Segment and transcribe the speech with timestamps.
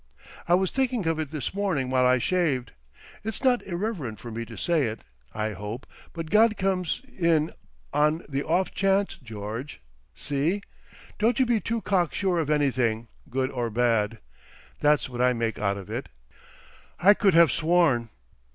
[0.47, 2.71] I was thinking of it this morning while I shaved.
[3.23, 7.53] It's not irreverent for me to say it, I hope—but God comes in
[7.93, 9.79] on the off chance, George.
[10.15, 10.63] See?
[11.19, 14.17] Don't you be too cocksure of anything, good or bad.
[14.79, 16.09] That's what I make out of it.
[16.99, 18.09] I could have sworn.